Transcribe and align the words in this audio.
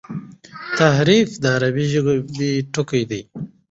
تحریف 0.79 1.29
د 1.43 1.43
عربي 1.55 1.85
ژبي 1.91 2.51
ټکی 2.73 3.03
دﺉ. 3.09 3.21